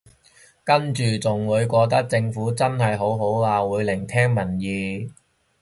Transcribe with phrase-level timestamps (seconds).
[0.63, 5.11] 跟住仲會覺得政府真係好好啊會聆聽民意